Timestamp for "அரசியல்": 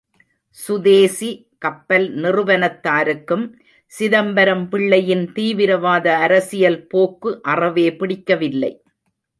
6.17-6.81